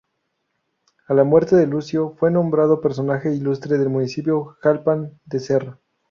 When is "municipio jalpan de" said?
3.89-5.39